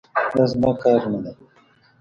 دا 0.35 0.43
زما 0.51 0.71
کار 0.81 1.01
نه 1.11 1.19
دی. 1.23 1.33